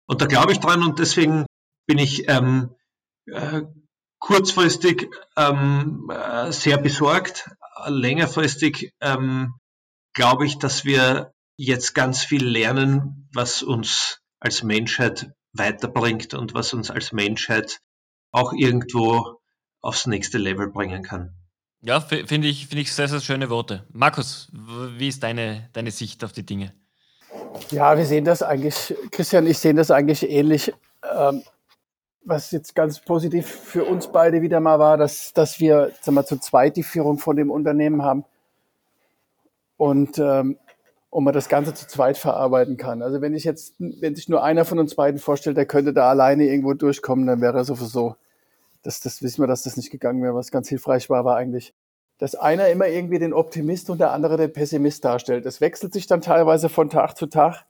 [0.07, 1.45] Und da glaube ich dran und deswegen
[1.85, 2.75] bin ich ähm,
[3.27, 3.61] äh,
[4.19, 7.49] kurzfristig ähm, äh, sehr besorgt.
[7.85, 9.53] Längerfristig ähm,
[10.13, 16.73] glaube ich, dass wir jetzt ganz viel lernen, was uns als Menschheit weiterbringt und was
[16.73, 17.79] uns als Menschheit
[18.31, 19.39] auch irgendwo
[19.81, 21.35] aufs nächste Level bringen kann.
[21.81, 23.85] Ja, finde ich, finde ich sehr, sehr schöne Worte.
[23.91, 26.73] Markus, wie ist deine, deine Sicht auf die Dinge?
[27.71, 30.73] Ja, wir sehen das eigentlich, Christian ich sehen das eigentlich ähnlich.
[31.15, 31.43] Ähm,
[32.23, 36.25] was jetzt ganz positiv für uns beide wieder mal war, dass, dass wir sagen wir,
[36.25, 38.25] zu zweit die Führung von dem Unternehmen haben.
[39.77, 40.57] Und ähm,
[41.09, 43.01] und man das Ganze zu zweit verarbeiten kann.
[43.01, 46.09] Also wenn ich jetzt, wenn sich nur einer von uns beiden vorstellt, der könnte da
[46.09, 48.15] alleine irgendwo durchkommen, dann wäre sowieso,
[48.83, 50.35] das, das wissen wir, dass das nicht gegangen wäre.
[50.35, 51.73] Was ganz hilfreich war, war eigentlich,
[52.17, 55.45] dass einer immer irgendwie den Optimist und der andere den Pessimist darstellt.
[55.45, 57.65] Das wechselt sich dann teilweise von Tag zu Tag,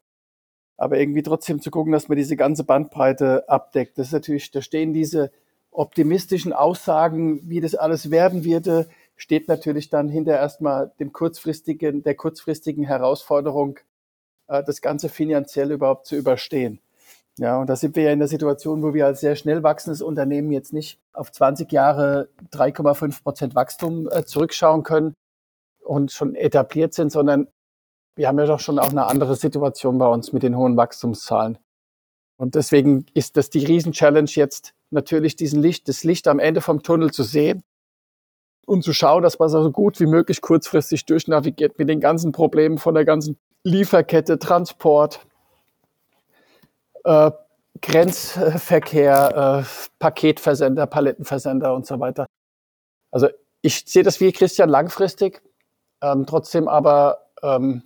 [0.78, 3.98] aber irgendwie trotzdem zu gucken, dass man diese ganze Bandbreite abdeckt.
[3.98, 5.32] Das ist natürlich, da stehen diese
[5.72, 12.16] optimistischen Aussagen, wie das alles werden würde, steht natürlich dann hinter erstmal dem kurzfristigen, der
[12.16, 13.80] kurzfristigen Herausforderung,
[14.48, 16.80] äh, das Ganze finanziell überhaupt zu überstehen.
[17.40, 20.02] Ja, und da sind wir ja in der Situation, wo wir als sehr schnell wachsendes
[20.02, 25.14] Unternehmen jetzt nicht auf 20 Jahre 3,5 Prozent Wachstum äh, zurückschauen können
[25.84, 27.48] und schon etabliert sind, sondern
[28.16, 31.60] wir haben ja doch schon auch eine andere Situation bei uns mit den hohen Wachstumszahlen.
[32.38, 36.82] Und deswegen ist das die Riesenchallenge jetzt natürlich diesen Licht, das Licht am Ende vom
[36.82, 37.64] Tunnel zu sehen
[38.66, 42.80] und zu schauen, dass man so gut wie möglich kurzfristig durchnavigiert mit den ganzen Problemen
[42.80, 45.27] von der ganzen Lieferkette, Transport,
[47.08, 47.32] äh,
[47.82, 52.26] Grenzverkehr, äh, Paketversender, Palettenversender und so weiter.
[53.12, 53.30] Also
[53.62, 55.42] ich sehe das wie Christian langfristig,
[56.02, 57.84] ähm, trotzdem aber ähm,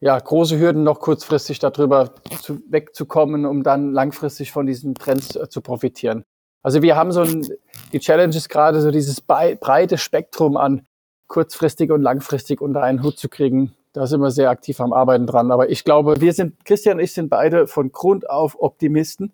[0.00, 5.48] ja, große Hürden noch kurzfristig darüber zu, wegzukommen, um dann langfristig von diesen Trends äh,
[5.48, 6.24] zu profitieren.
[6.64, 7.46] Also wir haben so ein,
[7.92, 10.86] die Challenge ist gerade so dieses breite Spektrum an
[11.28, 13.74] kurzfristig und langfristig unter einen Hut zu kriegen.
[13.92, 15.50] Da sind wir sehr aktiv am Arbeiten dran.
[15.50, 19.32] Aber ich glaube, wir sind, Christian und ich sind beide von Grund auf Optimisten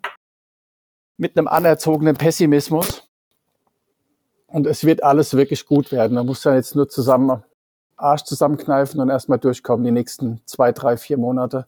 [1.17, 3.07] mit einem anerzogenen Pessimismus.
[4.47, 6.15] Und es wird alles wirklich gut werden.
[6.15, 7.43] Da muss dann jetzt nur zusammen
[7.95, 11.67] Arsch zusammenkneifen und erstmal durchkommen die nächsten zwei, drei, vier Monate.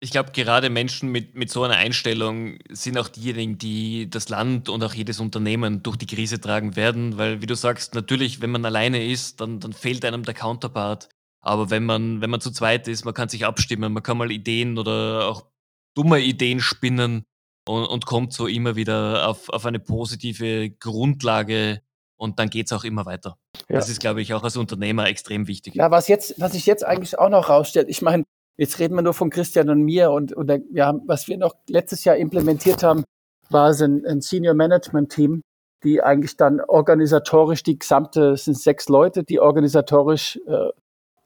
[0.00, 4.68] Ich glaube, gerade Menschen mit, mit so einer Einstellung sind auch diejenigen, die das Land
[4.68, 8.50] und auch jedes Unternehmen durch die Krise tragen werden, weil, wie du sagst, natürlich, wenn
[8.50, 11.08] man alleine ist, dann, dann fehlt einem der Counterpart.
[11.40, 14.30] Aber wenn man, wenn man zu zweit ist, man kann sich abstimmen, man kann mal
[14.30, 15.46] Ideen oder auch
[15.94, 17.24] dumme Ideen spinnen
[17.66, 21.80] und, und kommt so immer wieder auf, auf eine positive Grundlage
[22.16, 23.38] und dann geht es auch immer weiter.
[23.68, 23.76] Ja.
[23.76, 25.76] Das ist, glaube ich, auch als Unternehmer extrem wichtig.
[25.76, 28.24] Ja, was jetzt, was sich jetzt eigentlich auch noch rausstellt, ich meine,
[28.58, 31.54] Jetzt reden wir nur von Christian und mir und, und wir haben, was wir noch
[31.68, 33.04] letztes Jahr implementiert haben,
[33.50, 35.42] war es ein, ein Senior Management Team,
[35.84, 40.70] die eigentlich dann organisatorisch die gesamte, es sind sechs Leute, die organisatorisch äh,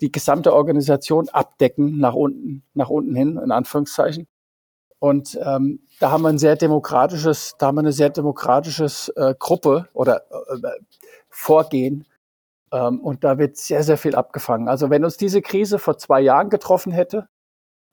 [0.03, 4.27] die gesamte Organisation abdecken nach unten, nach unten hin, in Anführungszeichen.
[4.99, 9.35] Und ähm, da haben wir ein sehr demokratisches, da haben wir eine sehr demokratisches äh,
[9.39, 10.69] Gruppe oder äh,
[11.31, 12.07] Vorgehen,
[12.73, 14.69] ähm, und da wird sehr, sehr viel abgefangen.
[14.69, 17.29] Also wenn uns diese Krise vor zwei Jahren getroffen hätte,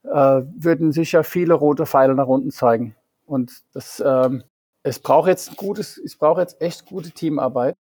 [0.04, 2.96] äh, würden sicher viele rote Pfeile nach unten zeigen.
[3.26, 4.44] Und das, ähm,
[4.84, 7.76] es braucht jetzt ein gutes, es braucht jetzt echt gute Teamarbeit,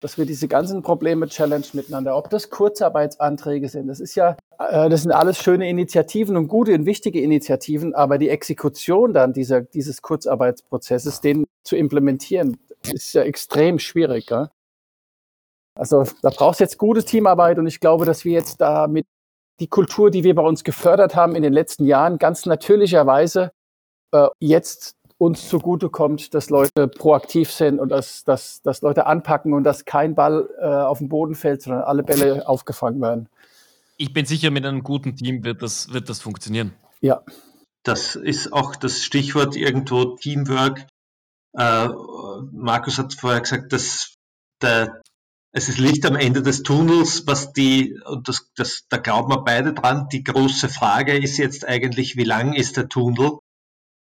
[0.00, 2.16] dass wir diese ganzen Probleme challenge miteinander.
[2.16, 6.74] Ob das Kurzarbeitsanträge sind, das ist ja, äh, das sind alles schöne Initiativen und gute
[6.74, 12.56] und wichtige Initiativen, aber die Exekution dann dieser, dieses Kurzarbeitsprozesses, den zu implementieren,
[12.92, 14.26] ist ja extrem schwierig.
[14.26, 14.48] Gell?
[15.74, 19.06] Also da braucht es jetzt gute Teamarbeit und ich glaube, dass wir jetzt da mit
[19.60, 23.52] die Kultur, die wir bei uns gefördert haben in den letzten Jahren, ganz natürlicherweise
[24.12, 29.64] äh, jetzt uns zugutekommt, dass Leute proaktiv sind und dass, dass, dass Leute anpacken und
[29.64, 33.28] dass kein Ball äh, auf den Boden fällt, sondern alle Bälle aufgefangen werden.
[33.98, 36.72] Ich bin sicher, mit einem guten Team wird das, wird das funktionieren.
[37.02, 37.22] Ja.
[37.82, 40.86] Das ist auch das Stichwort irgendwo Teamwork.
[41.52, 41.88] Äh,
[42.50, 44.14] Markus hat vorher gesagt, dass
[44.62, 45.02] der
[45.52, 49.42] es ist Licht am Ende des Tunnels, was die, und das, das, da glauben wir
[49.42, 53.38] beide dran, die große Frage ist jetzt eigentlich, wie lang ist der Tunnel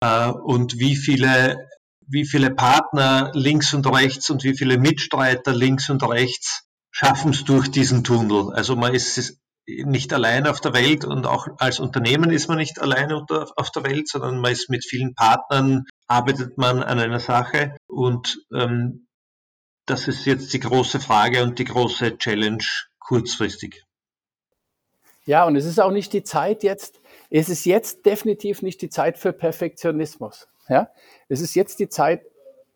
[0.00, 1.68] und wie viele,
[2.06, 7.44] wie viele Partner links und rechts und wie viele Mitstreiter links und rechts schaffen es
[7.44, 8.52] durch diesen Tunnel.
[8.52, 12.80] Also man ist nicht allein auf der Welt und auch als Unternehmen ist man nicht
[12.80, 17.76] allein auf der Welt, sondern man ist mit vielen Partnern, arbeitet man an einer Sache
[17.86, 19.06] und ähm,
[19.84, 22.64] das ist jetzt die große Frage und die große Challenge
[22.98, 23.84] kurzfristig.
[25.24, 28.88] Ja, und es ist auch nicht die Zeit jetzt, es ist jetzt definitiv nicht die
[28.88, 30.48] Zeit für Perfektionismus.
[30.68, 30.90] Ja?
[31.28, 32.22] Es ist jetzt die Zeit,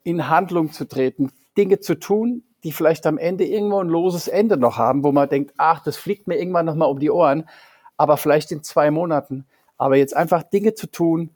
[0.04, 4.56] in Handlung zu treten, Dinge zu tun, die vielleicht am Ende irgendwo ein loses Ende
[4.56, 7.48] noch haben, wo man denkt, ach, das fliegt mir irgendwann nochmal um die Ohren,
[7.96, 9.46] aber vielleicht in zwei Monaten.
[9.78, 11.30] Aber jetzt einfach Dinge zu tun,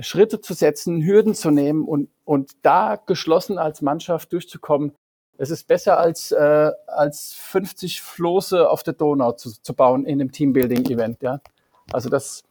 [0.00, 4.92] Schritte zu setzen, Hürden zu nehmen und, und da geschlossen als Mannschaft durchzukommen,
[5.38, 10.20] es ist besser als, äh, als 50 Floße auf der Donau zu, zu bauen in
[10.20, 11.22] einem Teambuilding-Event.
[11.22, 11.40] Ja?
[11.92, 12.44] Also das.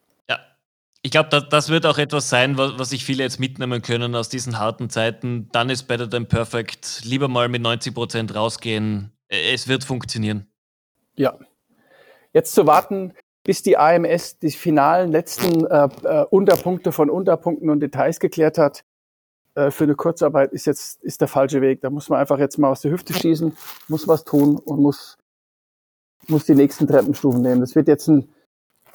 [1.04, 4.16] Ich glaube, das, das, wird auch etwas sein, was, was sich viele jetzt mitnehmen können
[4.16, 5.50] aus diesen harten Zeiten.
[5.52, 7.02] Dann ist better than perfect.
[7.04, 9.12] Lieber mal mit 90 Prozent rausgehen.
[9.28, 10.48] Es wird funktionieren.
[11.16, 11.40] Ja.
[12.34, 17.80] Jetzt zu warten, bis die AMS die finalen letzten äh, äh, Unterpunkte von Unterpunkten und
[17.80, 18.84] Details geklärt hat,
[19.56, 21.82] äh, für eine Kurzarbeit ist jetzt ist der falsche Weg.
[21.82, 25.18] Da muss man einfach jetzt mal aus der Hüfte schießen, muss was tun und muss
[26.28, 27.62] muss die nächsten Treppenstufen nehmen.
[27.62, 28.30] Das wird jetzt ein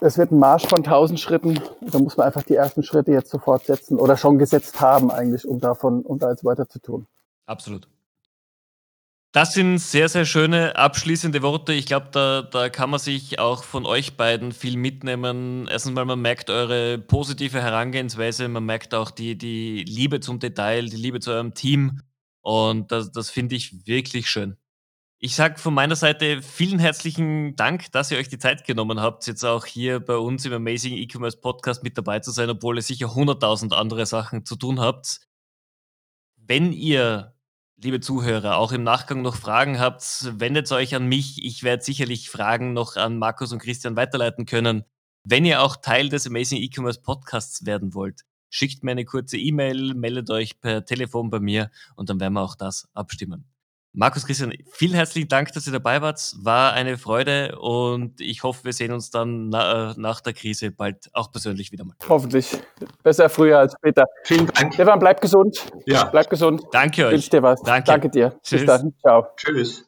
[0.01, 1.61] das wird ein Marsch von 1000 Schritten.
[1.81, 5.47] Da muss man einfach die ersten Schritte jetzt sofort setzen oder schon gesetzt haben eigentlich,
[5.47, 7.07] um davon um da jetzt weiter zu tun.
[7.47, 7.89] Absolut.
[9.33, 11.75] Das sind sehr, sehr schöne abschließende Worte.
[11.75, 15.69] Ich glaube, da, da kann man sich auch von euch beiden viel mitnehmen.
[15.71, 20.87] Erstens mal, man merkt eure positive Herangehensweise, man merkt auch die, die Liebe zum Detail,
[20.87, 22.01] die Liebe zu eurem Team.
[22.41, 24.57] Und das, das finde ich wirklich schön.
[25.19, 29.27] Ich sage von meiner Seite vielen herzlichen Dank, dass ihr euch die Zeit genommen habt,
[29.27, 32.83] jetzt auch hier bei uns im Amazing E-Commerce Podcast mit dabei zu sein, obwohl ihr
[32.83, 35.21] sicher 100.000 andere Sachen zu tun habt.
[36.37, 37.35] Wenn ihr
[37.79, 41.43] liebe Zuhörer, auch im Nachgang noch Fragen habt, wendet euch an mich.
[41.43, 44.85] Ich werde sicherlich Fragen noch an Markus und Christian weiterleiten können.
[45.25, 49.95] Wenn ihr auch Teil des Amazing E-Commerce Podcasts werden wollt, schickt mir eine kurze E-Mail,
[49.95, 53.56] meldet euch per Telefon bei mir und dann werden wir auch das abstimmen.
[53.99, 56.35] Markus Christian, vielen herzlichen Dank, dass ihr dabei wart.
[56.43, 61.09] War eine Freude und ich hoffe, wir sehen uns dann na, nach der Krise bald
[61.15, 61.95] auch persönlich wieder mal.
[62.07, 62.59] Hoffentlich.
[63.03, 64.05] Besser früher als später.
[64.25, 64.75] Vielen Dank.
[64.75, 65.67] Stefan, bleib gesund.
[65.87, 66.05] Ja.
[66.05, 66.63] Bleib gesund.
[66.73, 67.13] Danke euch.
[67.13, 67.63] Wünsche dir was.
[67.63, 67.87] Danke.
[67.87, 68.39] Danke dir.
[68.43, 68.61] Tschüss.
[68.61, 68.93] Bis dann.
[69.01, 69.29] Ciao.
[69.35, 69.86] Tschüss.